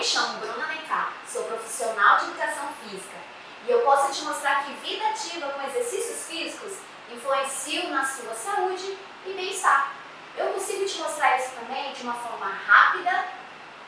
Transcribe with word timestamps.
me 0.00 0.06
chamo 0.06 0.38
Bruna 0.38 0.66
Necar, 0.66 1.12
sou 1.30 1.44
profissional 1.44 2.16
de 2.20 2.30
educação 2.30 2.68
física 2.82 3.18
e 3.66 3.70
eu 3.70 3.82
posso 3.82 4.10
te 4.10 4.24
mostrar 4.24 4.64
que 4.64 4.72
vida 4.72 5.06
ativa 5.06 5.50
com 5.50 5.62
exercícios 5.68 6.26
físicos 6.26 6.78
influenciam 7.12 7.90
na 7.90 8.02
sua 8.02 8.32
saúde 8.32 8.96
e 9.26 9.32
bem-estar. 9.34 9.92
Eu 10.38 10.54
consigo 10.54 10.86
te 10.86 10.96
mostrar 11.00 11.36
isso 11.36 11.50
também 11.50 11.92
de 11.92 12.02
uma 12.02 12.14
forma 12.14 12.46
rápida 12.46 13.26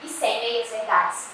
e 0.03 0.09
sem 0.09 0.41
meias 0.41 0.69
verdades. 0.69 1.29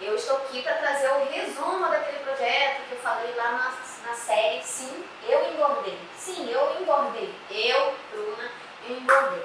Eu 0.00 0.14
estou 0.14 0.36
aqui 0.36 0.62
para 0.62 0.74
trazer 0.74 1.08
o 1.10 1.24
resumo 1.30 1.88
daquele 1.88 2.18
projeto 2.20 2.88
que 2.88 2.92
eu 2.92 2.98
falei 2.98 3.34
lá 3.34 3.52
na, 3.52 4.08
na 4.08 4.14
série 4.14 4.62
Sim, 4.62 5.04
Eu 5.28 5.50
Engordei. 5.52 5.98
Sim, 6.16 6.50
eu 6.50 6.80
engordei. 6.80 7.34
Eu, 7.50 7.94
Bruna, 8.10 8.50
eu 8.88 8.96
engordei. 8.96 9.44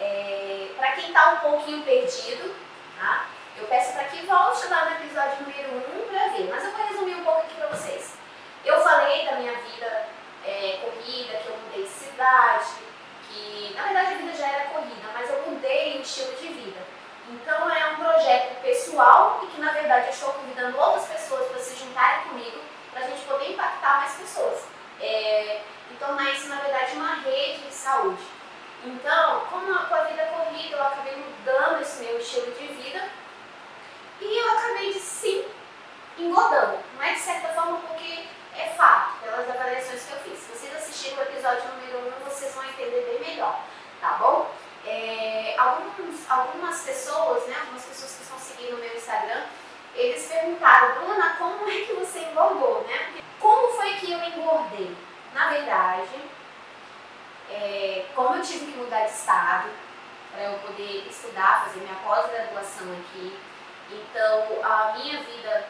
É, 0.00 0.68
para 0.76 0.92
quem 0.92 1.06
está 1.08 1.30
um 1.30 1.50
pouquinho 1.50 1.82
perdido, 1.82 2.54
tá? 2.98 3.26
eu 3.58 3.66
peço 3.66 3.92
para 3.92 4.04
que 4.04 4.26
volte 4.26 4.66
lá 4.66 4.84
no 4.86 4.96
episódio 4.96 5.40
número 5.40 5.72
1 5.72 5.76
um 5.76 6.08
para 6.08 6.28
ver, 6.28 6.48
mas 6.50 6.64
eu 6.64 6.72
vou 6.72 6.86
resumir 6.86 7.14
um 7.14 7.24
pouco 7.24 7.40
aqui 7.40 7.54
para 7.54 7.68
vocês. 7.68 8.14
Eu 8.64 8.80
falei 8.82 9.24
da 9.24 9.36
minha 9.36 9.54
vida 9.54 10.08
é, 10.44 10.80
corrida, 10.82 11.38
que 11.38 11.48
eu 11.48 11.56
mudei 11.56 11.84
de 11.84 11.88
cidade, 11.88 12.70
que 13.28 13.72
na 13.74 13.84
verdade 13.84 14.14
a 14.14 14.16
vida 14.18 14.34
já 14.34 14.46
era 14.46 14.64
corrida, 14.66 15.08
mas 15.14 15.30
eu 15.30 15.42
mudei 15.46 15.98
o 15.98 16.02
estilo 16.02 16.34
de 16.36 16.48
vida. 16.48 16.80
Então 17.28 17.70
é 17.70 17.86
um 17.92 17.96
projeto 17.96 18.60
pessoal 18.60 19.40
e 19.42 19.46
que 19.46 19.60
na 19.60 19.72
verdade 19.72 20.06
eu 20.06 20.12
estou 20.12 20.32
convidando 20.34 20.78
outras 20.78 21.06
pessoas 21.06 21.48
para 21.48 21.58
se 21.58 21.76
juntarem 21.76 22.28
comigo 22.28 22.60
para 22.92 23.04
a 23.04 23.08
gente 23.08 23.24
poder 23.24 23.52
impactar 23.52 23.98
mais 23.98 24.12
pessoas. 24.14 24.64
É, 25.00 25.60
e 25.90 25.94
tornar 25.96 26.32
isso 26.32 26.48
na 26.48 26.56
verdade 26.56 26.96
uma 26.96 27.14
rede 27.16 27.62
de 27.62 27.72
saúde. 28.06 28.22
Então, 28.84 29.40
como 29.50 29.66
com 29.66 29.94
a 29.94 30.04
vida 30.04 30.26
corrida 30.26 30.76
eu 30.76 30.82
acabei 30.82 31.16
mudando 31.16 31.82
esse 31.82 32.04
meu 32.04 32.18
estilo 32.18 32.52
de 32.52 32.66
vida 32.68 33.08
e 34.20 34.38
eu 34.38 34.50
acabei 34.52 34.92
de 34.92 35.00
sim 35.00 35.44
engordando. 36.18 36.78
É 37.00 37.12
de 37.12 37.18
certa 37.18 37.48
forma 37.48 37.78
porque 37.78 38.24
é 38.56 38.68
fato, 38.76 39.18
pelas 39.22 39.48
avaliações 39.50 40.04
que 40.04 40.12
eu 40.12 40.18
fiz. 40.20 40.38
Se 40.38 40.52
vocês 40.52 40.76
assistirem 40.76 41.18
o 41.18 41.22
episódio 41.22 41.64
número 41.74 41.98
1, 41.98 42.08
um, 42.08 42.24
vocês 42.30 42.54
vão 42.54 42.64
entender 42.64 43.02
bem 43.02 43.30
melhor, 43.30 43.60
tá 44.00 44.10
bom? 44.20 44.50
É, 44.86 45.54
alguns, 45.58 46.30
algumas 46.30 46.82
pessoas, 46.82 47.46
né, 47.48 47.56
algumas 47.60 47.84
pessoas 47.84 48.14
que 48.14 48.22
estão 48.22 48.38
seguindo 48.38 48.76
o 48.76 48.78
meu 48.78 48.94
Instagram, 48.94 49.42
eles 49.96 50.26
perguntaram, 50.26 50.94
Bruna, 50.94 51.36
como 51.38 51.68
é 51.68 51.80
que 51.84 51.92
você 51.94 52.20
engordou, 52.20 52.84
né? 52.86 53.14
Como 53.40 53.72
foi 53.74 53.94
que 53.94 54.12
eu 54.12 54.22
engordei? 54.22 54.96
Na 55.34 55.48
verdade, 55.48 56.20
é, 57.50 58.06
como 58.14 58.36
eu 58.36 58.42
tive 58.42 58.72
que 58.72 58.78
mudar 58.78 59.04
de 59.04 59.12
estado 59.12 59.70
para 60.32 60.42
eu 60.42 60.58
poder 60.58 61.06
estudar, 61.08 61.64
fazer 61.64 61.80
minha 61.80 61.94
pós-graduação 61.96 62.86
aqui, 62.92 63.38
então 63.90 64.64
a 64.64 64.92
minha 64.92 65.18
vida, 65.22 65.66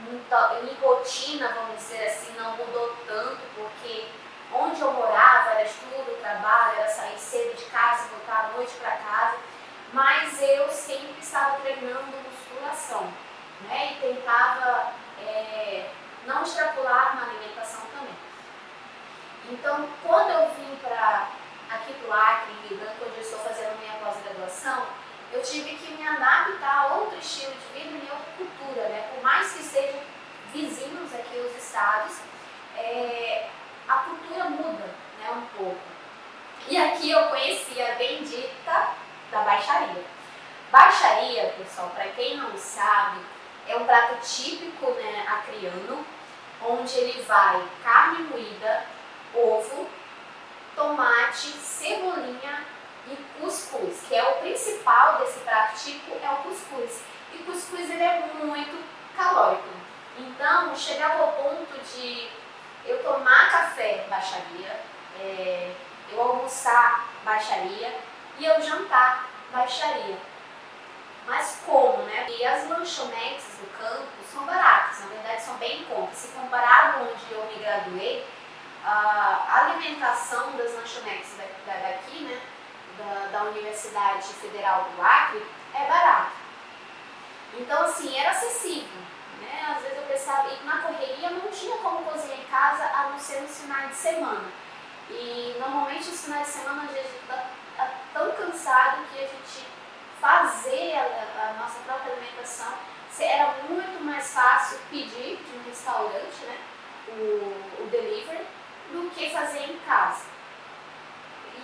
minha 0.00 0.78
rotina, 0.80 1.48
vamos 1.48 1.76
dizer 1.76 2.06
assim, 2.06 2.34
não 2.38 2.56
mudou 2.56 2.96
tanto, 3.06 3.40
porque 3.54 4.08
onde 4.52 4.80
eu 4.80 4.92
morava 4.92 5.50
era 5.50 5.64
estudo, 5.64 6.18
trabalho, 6.20 6.78
era 6.78 6.88
sair 6.88 7.18
cedo 7.18 7.56
de 7.56 7.64
casa, 7.66 8.08
voltar 8.08 8.44
à 8.44 8.56
noite 8.56 8.72
para 8.74 8.92
casa, 8.92 9.36
mas 9.92 10.40
eu 10.40 10.68
sempre 10.70 11.14
estava 11.20 11.60
treinando 11.60 12.16
musculação, 12.24 13.12
né? 13.68 13.92
E 13.92 14.00
tentava 14.00 14.92
é, 15.20 15.90
não 16.26 16.42
extrapolar 16.42 17.16
na 17.16 17.22
alimentação 17.22 17.82
também. 17.96 18.14
Então, 19.50 19.88
quando 20.02 20.30
eu 20.30 20.50
vim 20.54 20.76
para 20.76 21.28
aqui 21.70 21.92
para 21.94 22.08
o 22.08 22.12
Acre, 22.12 22.52
em 22.52 22.68
Rio 22.68 22.80
onde 22.80 23.16
eu 23.16 23.22
estou 23.22 23.38
fazendo 23.40 23.78
minha 23.78 23.94
pós-graduação, 23.94 24.86
eu 25.32 25.42
tive 25.42 25.74
que 25.76 25.94
me 25.94 26.06
adaptar 26.06 26.78
a 26.78 26.94
outro 26.94 27.18
estilo 27.18 27.52
de 27.52 27.78
vida 27.78 27.96
e 27.96 28.10
outra 28.10 28.32
cultura, 28.36 28.88
né? 28.88 29.10
Por 29.12 29.22
mais 29.22 29.52
que 29.52 29.62
sejam 29.62 30.00
vizinhos 30.52 31.12
aqui 31.12 31.38
os 31.38 31.56
estados, 31.56 32.18
é, 32.76 33.48
a 33.88 33.94
cultura 33.94 34.44
muda 34.44 34.84
né, 35.18 35.30
um 35.32 35.58
pouco. 35.58 35.80
E 36.68 36.76
aqui 36.76 37.10
eu 37.10 37.28
conheci 37.28 37.82
a 37.82 37.96
bendita 37.96 38.88
da 39.30 39.40
baixaria. 39.40 40.04
Baixaria, 40.70 41.54
pessoal, 41.58 41.90
para 41.90 42.08
quem 42.10 42.36
não 42.36 42.56
sabe, 42.56 43.18
é 43.68 43.76
um 43.76 43.84
prato 43.84 44.16
típico 44.22 44.90
né, 44.92 45.24
acriano, 45.28 46.04
onde 46.62 46.96
ele 46.96 47.22
vai 47.22 47.62
carne 47.82 48.24
moída, 48.24 48.86
ovo, 49.34 49.88
tomate, 50.74 51.48
cebolinha 51.48 52.64
e 53.06 53.16
cuscuz, 53.38 54.02
que 54.08 54.14
é 54.14 54.22
o 54.22 54.32
principal 54.34 55.18
desse 55.18 55.40
prato 55.40 55.82
típico, 55.82 56.18
é 56.22 56.30
o 56.30 56.36
cuscuz. 56.36 57.02
E 57.32 57.38
cuscuz 57.38 57.90
ele 57.90 58.02
é 58.02 58.20
muito 58.42 58.82
calórico. 59.16 59.68
Então, 60.18 60.74
chegava 60.76 61.22
ao 61.22 61.32
ponto 61.32 61.78
de 61.84 62.28
eu 62.86 63.02
tomar 63.02 63.50
café 63.50 64.06
baixaria, 64.08 64.80
é, 65.20 65.72
eu 66.12 66.20
almoçar 66.20 67.08
baixaria 67.24 67.94
e 68.38 68.44
eu 68.44 68.60
jantar 68.62 69.26
baixaria. 69.52 70.16
Mas 71.26 71.62
como, 71.64 72.02
né? 72.02 72.26
E 72.28 72.44
as 72.44 72.68
lanchonetes 72.68 73.58
do 73.58 73.78
campo 73.78 74.06
são 74.30 74.44
baratas, 74.44 75.00
na 75.00 75.06
verdade 75.06 75.42
são 75.42 75.54
bem 75.56 75.80
em 75.80 75.84
conta. 75.84 76.14
Se 76.14 76.28
comparado 76.28 77.04
onde 77.04 77.32
eu 77.32 77.44
me 77.46 77.54
graduei, 77.62 78.26
a 78.84 79.64
alimentação 79.64 80.52
das 80.52 80.74
lanchonetes 80.74 81.30
daqui, 81.66 82.24
né, 82.24 82.40
da, 82.98 83.38
da 83.38 83.44
Universidade 83.44 84.28
Federal 84.34 84.88
do 84.94 85.02
Acre, 85.02 85.44
é 85.74 85.86
barata. 85.88 86.32
Então, 87.54 87.82
assim, 87.84 88.16
era 88.18 88.30
acessível. 88.30 89.04
Né? 89.40 89.74
Às 89.74 89.82
vezes 89.82 89.98
eu 89.98 90.04
pensava, 90.04 90.48
e 90.48 90.64
na 90.64 90.78
correria 90.78 91.30
não 91.30 91.50
tinha 91.50 91.76
como 91.78 92.04
cozinhar 92.04 92.38
em 92.38 92.44
casa 92.44 92.84
a 92.84 93.10
não 93.10 93.18
ser 93.18 93.40
nos 93.40 93.60
finais 93.60 93.90
de 93.90 93.96
semana. 93.96 94.44
E 95.10 95.56
normalmente 95.58 96.08
nos 96.08 96.24
finais 96.24 96.46
de 96.46 96.52
semana 96.52 96.82
a 96.82 96.86
gente 96.86 97.14
está 97.22 97.44
tá 97.76 97.90
tão 98.12 98.32
cansado 98.32 99.04
que 99.12 99.18
a 99.18 99.26
gente 99.26 99.66
fazer 100.20 100.94
a, 100.96 101.50
a, 101.50 101.52
nossa 101.60 101.80
própria 101.80 102.14
alimentação 102.14 102.72
era 103.18 103.54
muito 103.68 104.02
mais 104.02 104.32
fácil 104.32 104.78
pedir 104.90 105.36
de 105.36 105.56
um 105.56 105.62
restaurante, 105.68 106.44
né? 106.46 106.58
O, 107.08 107.82
o 107.82 107.88
delivery, 107.90 108.44
do 108.92 109.10
que 109.10 109.30
fazer 109.30 109.70
em 109.70 109.78
casa. 109.78 110.24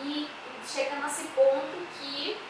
E 0.03 0.28
chega 0.66 0.97
nesse 0.97 1.25
ponto 1.28 1.86
que 1.98 2.41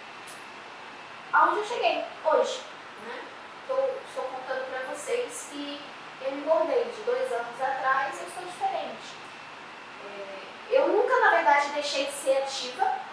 aonde 1.32 1.58
eu 1.60 1.64
cheguei 1.64 2.04
hoje, 2.25 2.62
né? 3.06 3.22
Estou, 3.62 4.00
estou 4.08 4.25
contando 4.25 4.70
para 4.70 4.94
vocês 4.94 5.48
que 5.50 5.81
eu 6.22 6.32
engordei 6.36 6.84
de 6.84 7.03
dois 7.03 7.32
anos 7.32 7.60
atrás, 7.60 8.20
eu 8.20 8.28
estou 8.28 8.44
diferente. 8.44 9.14
É, 10.04 10.76
eu 10.76 10.88
nunca, 10.88 11.19
na 11.20 11.31
verdade, 11.31 11.70
deixei 11.70 12.06
de 12.06 12.12
ser 12.12 12.38
ativa. 12.38 13.10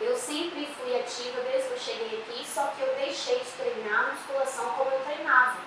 Eu 0.00 0.16
sempre 0.16 0.66
fui 0.66 0.98
ativa 0.98 1.40
desde 1.42 1.68
que 1.68 1.74
eu 1.74 1.78
cheguei 1.78 2.22
aqui, 2.22 2.46
só 2.46 2.68
que 2.68 2.80
eu 2.80 2.94
deixei 2.96 3.38
de 3.40 3.50
treinar 3.50 4.12
musculação 4.12 4.70
como 4.70 4.90
eu 4.90 5.00
treinava, 5.00 5.58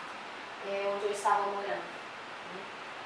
é, 0.68 0.92
onde 0.96 1.06
eu 1.06 1.12
estava 1.12 1.44
morando. 1.44 1.84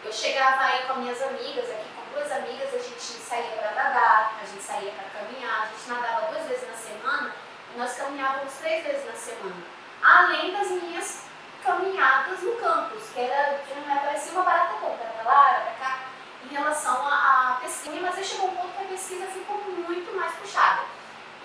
Eu 0.05 0.13
chegava 0.13 0.63
aí 0.63 0.85
com 0.85 0.95
minhas 0.95 1.21
amigas, 1.21 1.69
aqui 1.69 1.89
duas 2.17 2.31
amigas, 2.31 2.73
a 2.73 2.79
gente 2.79 2.99
saía 2.99 3.55
para 3.57 3.71
nadar, 3.71 4.33
a 4.41 4.45
gente 4.45 4.63
saía 4.63 4.91
para 4.91 5.21
caminhar, 5.21 5.63
a 5.63 5.65
gente 5.67 5.87
nadava 5.87 6.31
duas 6.31 6.47
vezes 6.47 6.67
na 6.67 6.75
semana 6.75 7.35
e 7.73 7.77
nós 7.77 7.93
caminhávamos 7.95 8.53
três 8.53 8.83
vezes 8.83 9.05
na 9.05 9.13
semana. 9.13 9.63
Além 10.01 10.51
das 10.51 10.67
minhas 10.69 11.25
caminhadas 11.63 12.41
no 12.41 12.55
campus, 12.55 13.03
que 13.13 13.19
era, 13.19 13.59
me 13.75 13.99
parecia 13.99 14.31
uma 14.31 14.43
barata 14.43 14.73
tonta, 14.81 15.03
para 15.03 15.29
lá, 15.29 15.61
para 15.61 15.71
cá, 15.73 15.99
em 16.43 16.47
relação 16.53 17.07
à 17.07 17.59
pesquisa, 17.61 17.97
mas 18.01 18.17
aí 18.17 18.23
chegou 18.23 18.47
um 18.49 18.55
ponto 18.55 18.75
que 18.75 18.83
a 18.83 18.87
pesquisa 18.87 19.27
ficou 19.27 19.57
muito 19.57 20.15
mais 20.15 20.33
puxada. 20.35 20.83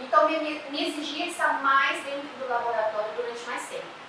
Então 0.00 0.26
me, 0.26 0.38
me 0.38 0.88
exigia 0.88 1.26
estar 1.26 1.62
mais 1.62 2.02
dentro 2.02 2.28
do 2.38 2.48
laboratório 2.48 3.12
durante 3.14 3.44
mais 3.44 3.68
tempo. 3.68 4.02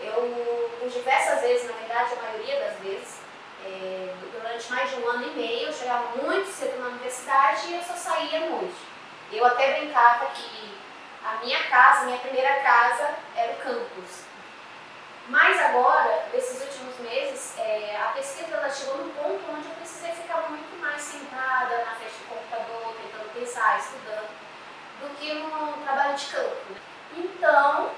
Eu, 0.00 0.70
por 0.78 0.88
diversas 0.88 1.40
vezes, 1.40 1.66
na 1.66 1.76
verdade, 1.76 2.14
a 2.14 2.22
maioria 2.22 2.60
das 2.60 2.78
vezes, 2.78 3.20
é, 3.64 4.14
durante 4.32 4.70
mais 4.70 4.90
de 4.90 4.96
um 4.96 5.08
ano 5.08 5.26
e 5.26 5.30
meio, 5.30 5.66
eu 5.68 5.72
chegava 5.72 6.16
muito 6.16 6.48
cedo 6.50 6.80
na 6.80 6.88
universidade 6.88 7.68
e 7.68 7.74
eu 7.74 7.82
só 7.82 7.94
saía 7.94 8.38
à 8.38 8.50
noite. 8.50 8.76
Eu 9.32 9.44
até 9.44 9.78
brincava 9.78 10.26
que 10.26 10.78
a 11.24 11.44
minha 11.44 11.62
casa, 11.64 12.06
minha 12.06 12.18
primeira 12.18 12.62
casa, 12.62 13.14
era 13.36 13.52
o 13.52 13.56
campus. 13.56 14.22
Mas 15.28 15.60
agora, 15.60 16.26
nesses 16.32 16.62
últimos 16.62 16.98
meses, 17.00 17.58
é, 17.58 18.00
a 18.02 18.12
pesquisa 18.12 18.56
ela 18.56 18.70
chegou 18.70 18.96
num 18.96 19.10
ponto 19.10 19.44
onde 19.50 19.68
eu 19.68 19.74
precisei 19.74 20.12
ficar 20.12 20.48
muito 20.48 20.80
mais 20.80 21.02
sentada 21.02 21.84
na 21.84 21.96
frente 21.96 22.14
do 22.14 22.28
computador, 22.28 22.94
tentando 23.02 23.32
pensar, 23.34 23.78
estudando. 23.78 24.28
do 25.00 25.14
que 25.16 25.34
no 25.34 25.72
trabalho 25.84 26.16
de 26.16 26.26
campo. 26.26 26.56
Então, 27.16 27.90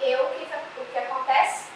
eu, 0.00 0.24
o 0.26 0.30
que, 0.30 0.44
o 0.80 0.84
que 0.86 0.98
acontece? 0.98 1.69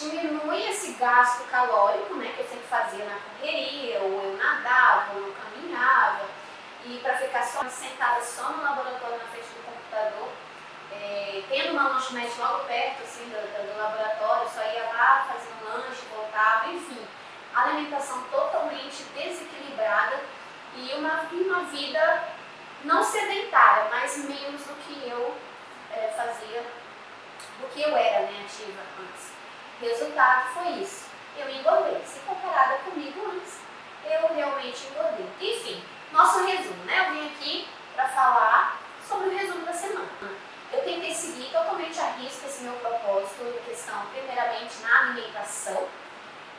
Diminui 0.00 0.66
esse 0.66 0.92
gasto 0.92 1.44
calórico, 1.50 2.14
né, 2.14 2.32
que 2.34 2.40
eu 2.40 2.48
sempre 2.48 2.66
fazia 2.68 3.04
na 3.04 3.18
correria, 3.18 4.00
ou 4.00 4.24
eu 4.24 4.36
nadava, 4.38 5.12
ou 5.14 5.26
eu 5.26 5.34
caminhava, 5.34 6.24
e 6.86 6.98
para 7.02 7.18
ficar 7.18 7.42
só 7.42 7.62
sentada 7.68 8.22
só 8.22 8.50
no 8.50 8.62
laboratório 8.62 9.18
na 9.18 9.24
frente 9.24 9.48
do 9.48 9.62
computador, 9.62 10.28
é, 10.90 11.42
tendo 11.50 11.72
uma 11.72 11.88
lanchonete 11.88 12.32
logo 12.38 12.64
perto 12.64 13.02
assim, 13.02 13.24
do, 13.24 13.72
do, 13.72 13.78
laboratório, 13.78 14.48
só 14.48 14.62
ia 14.62 14.84
lá, 14.84 15.26
fazia 15.30 15.52
um 15.60 15.68
lanche, 15.68 16.02
voltava, 16.14 16.68
enfim. 16.70 17.06
Alimentação 17.54 18.22
totalmente 18.30 19.02
desequilibrada 19.14 20.18
e 20.76 20.94
uma, 20.94 21.28
uma 21.30 21.64
vida 21.64 22.24
não 22.84 23.02
sedentária, 23.02 23.88
mas 23.90 24.16
menos 24.16 24.62
do 24.62 24.74
que 24.82 25.10
eu 25.10 25.36
é, 25.92 26.08
fazia, 26.16 26.64
do 27.60 27.68
que 27.68 27.82
eu 27.82 27.94
era 27.94 28.20
né, 28.20 28.46
ativa 28.46 28.80
antes. 28.98 29.39
Resultado 29.80 30.52
foi 30.52 30.72
isso. 30.74 31.06
Eu 31.36 31.48
engordei. 31.48 32.00
Se 32.04 32.20
comparada 32.20 32.78
comigo 32.78 33.30
antes, 33.32 33.58
eu 34.04 34.34
realmente 34.34 34.86
engordei. 34.88 35.26
Enfim, 35.40 35.82
nosso 36.12 36.44
resumo, 36.44 36.84
né? 36.84 37.06
Eu 37.08 37.14
vim 37.14 37.26
aqui 37.28 37.68
para 37.94 38.08
falar 38.08 38.80
sobre 39.06 39.28
o 39.28 39.36
resumo 39.36 39.64
da 39.64 39.72
semana. 39.72 40.08
Eu 40.72 40.84
tentei 40.84 41.14
seguir 41.14 41.50
totalmente 41.50 41.98
a 41.98 42.10
risco 42.12 42.46
esse 42.46 42.62
meu 42.62 42.74
propósito 42.74 43.42
em 43.42 43.68
questão, 43.68 44.06
primeiramente, 44.12 44.80
na 44.82 45.00
alimentação. 45.00 45.88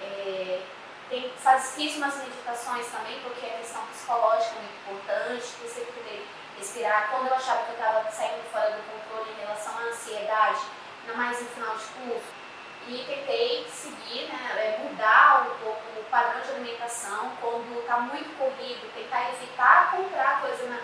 É, 0.02 0.62
tem, 1.10 1.30
faz, 1.38 1.76
fiz 1.76 1.98
umas 1.98 2.18
meditações 2.18 2.88
também, 2.88 3.20
porque 3.22 3.46
a 3.46 3.58
questão 3.60 3.86
psicológica 3.88 4.56
é 4.56 4.62
muito 4.62 4.76
importante, 4.82 5.46
você 5.62 5.82
poder 5.82 6.28
respirar. 6.58 7.10
Quando 7.12 7.28
eu 7.28 7.36
achava 7.36 7.64
que 7.66 7.72
eu 7.72 7.76
estava 7.76 8.12
saindo 8.12 8.44
fora 8.52 8.72
do 8.72 8.84
controle 8.92 9.32
em 9.32 9.42
relação 9.42 9.78
à 9.78 9.82
ansiedade, 9.84 10.62
ainda 11.02 11.18
mais 11.18 11.42
em 11.42 11.46
final 11.46 11.76
de 11.76 11.84
curso, 11.84 12.42
e 12.88 13.04
tentei 13.06 13.68
seguir, 13.70 14.28
né, 14.28 14.52
é, 14.58 14.84
mudar 14.84 15.48
um 15.48 15.64
pouco 15.64 15.82
o 16.00 16.04
padrão 16.06 16.42
de 16.42 16.52
alimentação, 16.52 17.32
quando 17.40 17.80
está 17.80 17.90
muito 18.02 18.38
corrido, 18.38 18.94
tentar 18.94 19.30
evitar 19.30 19.92
comprar 19.92 20.42
coisa 20.42 20.68
na, 20.68 20.80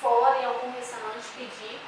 fora 0.00 0.38
em 0.40 0.44
algum 0.44 0.72
restaurante, 0.72 1.26
pedir 1.36 1.80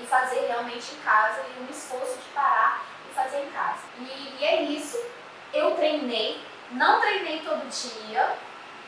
e 0.00 0.06
fazer 0.06 0.46
realmente 0.46 0.94
em 0.94 1.00
casa 1.00 1.42
e 1.42 1.62
um 1.62 1.70
esforço 1.70 2.18
de 2.18 2.28
parar 2.34 2.84
e 3.08 3.14
fazer 3.14 3.44
em 3.44 3.50
casa. 3.50 3.80
E, 3.98 4.36
e 4.38 4.44
é 4.44 4.62
isso. 4.62 5.02
Eu 5.52 5.72
treinei, 5.76 6.40
não 6.70 7.00
treinei 7.00 7.40
todo 7.40 7.68
dia, 7.68 8.36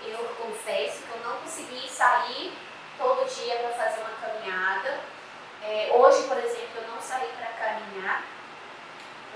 eu 0.04 0.18
confesso 0.40 1.02
que 1.02 1.10
eu 1.10 1.20
não 1.28 1.38
consegui 1.38 1.88
sair 1.88 2.52
todo 2.98 3.28
dia 3.28 3.56
para 3.56 3.70
fazer 3.70 4.00
uma 4.00 4.10
caminhada. 4.20 5.00
É, 5.62 5.90
hoje, 5.94 6.26
por 6.28 6.36
exemplo, 6.36 6.82
eu 6.82 6.88
não 6.88 7.00
saí 7.00 7.28
para 7.36 7.46
caminhar 7.46 8.22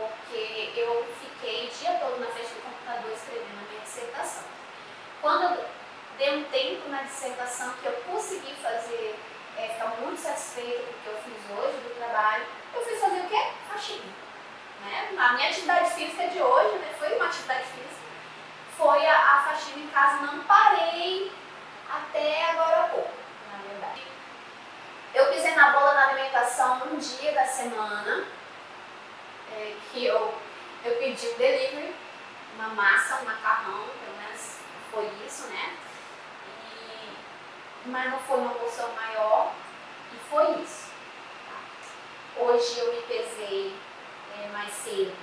porque 0.01 0.73
eu 0.77 1.07
fiquei 1.21 1.67
o 1.67 1.71
dia 1.71 1.99
todo 1.99 2.19
na 2.21 2.27
frente 2.27 2.49
do 2.55 2.63
computador 2.63 3.13
escrevendo 3.13 3.59
a 3.59 3.71
minha 3.71 3.83
dissertação. 3.83 4.45
Quando 5.21 5.43
eu 5.43 5.65
dei 6.17 6.39
um 6.39 6.45
tempo 6.45 6.89
na 6.89 7.03
dissertação 7.03 7.75
que 7.75 7.87
eu 7.87 7.93
consegui 8.07 8.55
fazer 8.55 9.19
é, 9.59 9.69
ficar 9.69 9.89
muito 10.01 10.19
satisfeita 10.19 10.83
com 10.83 10.91
o 10.91 11.03
que 11.03 11.07
eu 11.09 11.19
fiz 11.19 11.59
hoje 11.59 11.77
do 11.79 11.95
trabalho, 11.97 12.47
eu 12.75 12.83
fui 12.83 12.97
fazer 12.97 13.21
o 13.21 13.29
quê? 13.29 13.53
Faxina. 13.71 14.13
Né? 14.83 15.15
A 15.19 15.33
minha 15.35 15.51
atividade 15.51 15.91
física 15.91 16.27
de 16.29 16.41
hoje 16.41 16.79
né, 16.79 16.95
foi 16.99 17.15
uma 17.17 17.27
atividade 17.27 17.65
física, 17.65 18.01
foi 18.79 19.07
a, 19.07 19.35
a 19.35 19.43
faxina 19.43 19.85
em 19.85 19.89
casa, 19.89 20.23
não 20.23 20.43
parei 20.45 21.31
até 21.91 22.51
agora 22.51 22.85
há 22.85 22.89
pouco, 22.89 23.13
na 23.53 23.59
verdade. 23.69 24.03
Eu 25.13 25.27
pisei 25.33 25.55
na 25.55 25.71
bola 25.71 25.93
da 25.93 26.09
alimentação 26.09 26.83
um 26.91 26.97
dia 26.97 27.33
da 27.33 27.45
semana, 27.45 28.25
é, 29.53 29.75
que 29.93 30.07
eu, 30.07 30.35
eu 30.83 30.97
pedi 30.97 31.29
um 31.29 31.37
delivery, 31.37 31.95
uma 32.57 32.69
massa, 32.69 33.21
um 33.21 33.25
macarrão, 33.25 33.85
foi 34.93 35.11
isso, 35.27 35.49
né? 35.49 35.77
mas 37.87 38.11
não 38.11 38.19
foi 38.19 38.39
uma 38.39 38.55
porção 38.55 38.93
maior 38.95 39.53
e 40.13 40.17
foi 40.29 40.61
isso. 40.63 40.91
Tá? 41.47 41.55
Hoje 42.43 42.79
eu 42.79 42.93
me 42.95 43.03
pesei 43.03 43.79
é, 44.39 44.49
mais 44.49 44.73
cedo. 44.73 45.17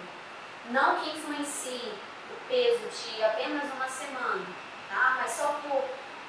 Não 0.69 0.97
que 0.97 1.09
influencie 1.11 1.93
o 2.29 2.35
peso 2.47 2.89
de 2.89 3.23
apenas 3.23 3.71
uma 3.71 3.87
semana, 3.87 4.45
tá? 4.89 5.17
mas 5.19 5.31
só 5.31 5.59
por 5.63 5.83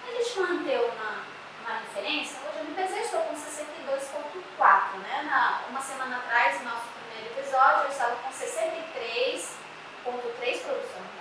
a 0.06 0.10
gente 0.10 0.40
manter 0.40 0.80
uma, 0.80 1.24
uma 1.62 1.78
referência, 1.80 2.38
hoje 2.40 2.58
eu 2.58 2.64
me 2.64 2.74
pesei, 2.74 3.02
estou 3.02 3.22
com 3.22 3.34
62,4. 3.34 4.98
Né? 4.98 5.22
Na, 5.24 5.62
uma 5.68 5.80
semana 5.80 6.18
atrás, 6.18 6.62
no 6.62 6.70
nosso 6.70 6.86
primeiro 7.00 7.38
episódio, 7.38 7.84
eu 7.84 7.90
estava 7.90 8.16
com 8.16 8.30
63,3 8.30 10.62
produção. 10.62 11.17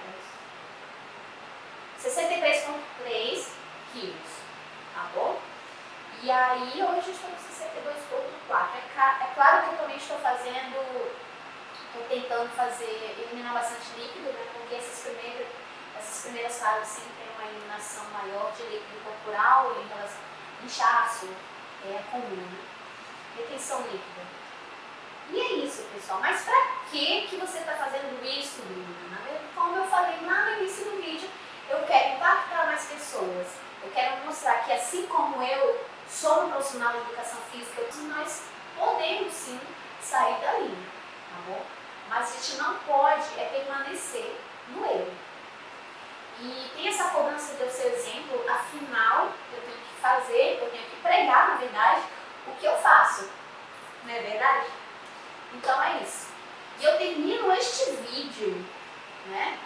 63,3 1.99 3.47
quilos 3.93 4.37
tá 4.97 5.05
bom? 5.13 5.39
E 6.23 6.31
aí 6.31 6.81
hoje 6.81 7.11
estou 7.11 7.29
com 7.29 7.37
62,4. 7.37 8.67
É, 8.75 9.33
claro 9.35 9.63
que 9.63 9.69
eu 9.69 9.77
também 9.77 9.97
estou 9.97 10.17
fazendo, 10.17 11.13
estou 11.85 12.03
tentando 12.09 12.49
fazer, 12.55 13.15
eliminar 13.19 13.53
bastante 13.53 13.93
líquido, 13.95 14.33
né? 14.33 14.47
Porque 14.53 14.75
essas 14.75 15.05
primeiras, 15.05 15.47
essas 15.99 16.23
primeiras 16.23 16.57
fases 16.57 16.87
sempre 16.87 17.11
tem 17.19 17.29
uma 17.37 17.51
eliminação 17.51 18.05
maior 18.05 18.51
de 18.57 18.63
líquido 18.63 19.03
corporal 19.03 19.75
relação 19.87 20.17
inchaço, 20.65 21.29
é 21.85 22.01
comum? 22.11 22.49
Retenção 23.37 23.81
líquida. 23.81 24.25
E 25.29 25.39
é 25.39 25.53
isso, 25.63 25.83
pessoal. 25.93 26.19
Mas 26.19 26.41
para 26.41 26.59
que 26.89 27.27
que 27.27 27.35
você 27.35 27.59
está 27.59 27.73
fazendo 27.73 28.25
isso, 28.25 28.63
Bruna? 28.63 29.19
Como 29.53 29.77
eu 29.77 29.85
falei 29.85 30.17
lá 30.25 30.45
no 30.45 30.57
início 30.61 30.85
do 30.85 30.99
vídeo, 30.99 31.29
eu 31.69 31.83
quero 31.83 32.15
impactar 32.15 32.65
mais 32.65 32.85
pessoas 32.85 33.67
eu 33.83 33.91
quero 33.91 34.25
mostrar 34.25 34.63
que 34.65 34.71
assim 34.73 35.05
como 35.37 35.47
eu 35.47 35.85
sou 36.09 36.45
um 36.45 36.49
profissional 36.49 36.93
de 36.93 36.97
educação 36.97 37.39
física, 37.51 37.83
nós 38.07 38.41
podemos 38.75 39.31
sim 39.31 39.59
sair 40.01 40.41
da 40.41 40.53
linha, 40.53 40.83
tá 41.29 41.37
bom? 41.45 41.61
Mas 42.09 42.31
a 42.31 42.39
gente 42.39 42.57
não 42.57 42.73
pode 42.79 43.39
é 43.39 43.45
permanecer 43.45 44.35
no 44.69 44.83
erro. 44.83 45.13
E 46.39 46.71
tem 46.75 46.87
essa 46.87 47.09
cobrança 47.09 47.53
do 47.53 47.69
seu 47.69 47.93
exemplo, 47.93 48.43
afinal, 48.49 49.31
eu 49.53 49.61
tenho 49.61 49.77
que 49.77 50.01
fazer, 50.01 50.59
eu 50.59 50.71
tenho 50.71 50.85
que 50.85 50.95
pregar, 51.03 51.49
na 51.49 51.55
verdade, 51.57 52.01
o 52.47 52.55
que 52.55 52.65
eu 52.65 52.75
faço. 52.77 53.29
Não 54.05 54.13
é 54.15 54.19
verdade? 54.19 54.67
Então 55.53 55.83
é 55.83 56.01
isso. 56.01 56.29
E 56.79 56.83
eu 56.83 56.97
termino 56.97 57.51
este 57.51 57.91
vídeo, 57.91 58.65
né? 59.27 59.59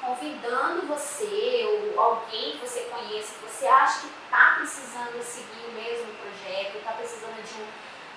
convidando 0.00 0.86
você 0.86 1.66
ou 1.66 2.00
alguém 2.00 2.52
que 2.52 2.66
você 2.66 2.80
conheça, 2.90 3.34
que 3.34 3.46
você 3.46 3.66
acha 3.66 4.00
que 4.00 4.06
está 4.24 4.54
precisando 4.56 5.22
seguir 5.22 5.66
o 5.68 5.72
mesmo 5.72 6.12
projeto, 6.14 6.78
está 6.78 6.92
precisando 6.92 7.42
de 7.44 7.62
um, 7.62 7.66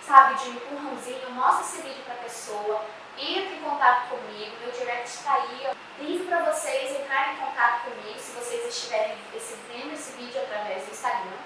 sabe, 0.05 0.35
de 0.35 0.49
empurrãozinho, 0.49 1.31
mostra 1.31 1.61
esse 1.61 1.81
vídeo 1.81 2.03
para 2.03 2.15
a 2.15 2.23
pessoa, 2.23 2.85
entre 3.17 3.55
em 3.55 3.61
contato 3.61 4.09
comigo, 4.09 4.55
meu 4.61 4.71
direct 4.71 5.07
está 5.07 5.33
aí, 5.33 5.67
ó, 5.67 5.73
livre 5.99 6.27
para 6.27 6.51
vocês 6.51 6.99
entrarem 6.99 7.35
em 7.35 7.37
contato 7.37 7.83
comigo 7.83 8.19
se 8.19 8.31
vocês 8.31 8.67
estiverem 8.67 9.17
esse, 9.35 9.55
vendo 9.71 9.93
esse 9.93 10.11
vídeo 10.13 10.41
através 10.41 10.83
do 10.83 10.91
Instagram. 10.91 11.37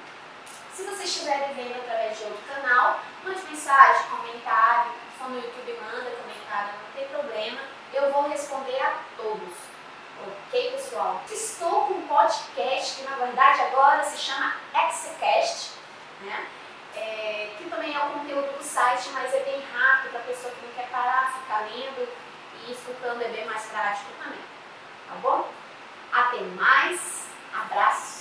Se 0.74 0.84
vocês 0.84 1.10
estiverem 1.10 1.54
vendo 1.56 1.76
através 1.76 2.18
de 2.18 2.24
outro 2.26 2.44
canal, 2.48 3.00
mande 3.24 3.42
mensagem, 3.50 4.10
comentário, 4.10 4.92
se 5.12 5.18
for 5.18 5.30
no 5.30 5.38
YouTube, 5.38 5.80
manda 5.82 6.12
comentário, 6.12 6.74
não 6.84 6.92
tem 6.96 7.08
problema, 7.08 7.60
eu 7.94 8.12
vou 8.12 8.30
responder 8.30 8.80
a 8.82 9.00
todos. 9.18 9.54
Ok, 10.26 10.72
pessoal? 10.72 11.22
Estou 11.30 11.86
com 11.86 11.94
um 11.94 12.08
podcast 12.08 12.96
que, 12.96 13.10
na 13.10 13.16
verdade, 13.18 13.62
agora 13.62 14.04
se 14.04 14.18
chama 14.18 14.56
Execast, 14.74 15.74
né? 16.22 16.48
É, 16.96 17.52
que 17.58 17.70
também 17.70 17.96
é 17.96 18.00
o 18.00 18.10
conteúdo 18.10 18.58
do 18.58 18.64
site, 18.64 19.10
mas 19.14 19.34
é 19.34 19.40
bem 19.42 19.64
rápido, 19.72 20.12
para 20.12 20.20
a 20.22 20.24
pessoa 20.24 20.52
que 20.54 20.66
não 20.66 20.74
quer 20.74 20.90
parar, 20.90 21.34
ficar 21.40 21.60
lendo 21.62 22.08
e 22.68 22.74
escutando 22.88 23.22
é 23.22 23.27
bem 23.27 23.46
mais 23.46 23.65
prático 23.65 24.10
também. 24.24 24.39
Tá 25.08 25.15
bom? 25.22 25.51
Até 26.13 26.41
mais, 26.41 27.27
abraço 27.53 28.17